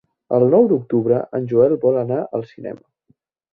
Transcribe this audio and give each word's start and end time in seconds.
El 0.37 0.45
nou 0.55 0.63
d'octubre 0.71 1.19
en 1.41 1.45
Joel 1.53 1.77
vol 1.85 2.01
anar 2.05 2.19
al 2.39 2.49
cinema. 2.55 2.85